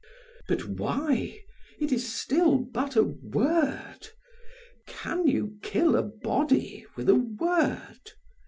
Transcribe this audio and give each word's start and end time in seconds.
But 0.47 0.67
why? 0.67 1.43
It 1.79 1.91
is 1.91 2.11
still 2.11 2.57
but 2.57 2.95
a 2.95 3.03
word. 3.03 4.07
Can 4.87 5.27
you 5.27 5.59
kill 5.61 5.95
a 5.95 6.01
body 6.01 6.87
with 6.95 7.07
a 7.07 7.13
word? 7.13 8.13